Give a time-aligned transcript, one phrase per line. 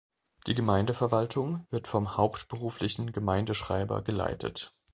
[0.47, 4.73] Die Gemeindeverwaltung wird vom hauptberuflichen Gemeindeschreiber geleitet.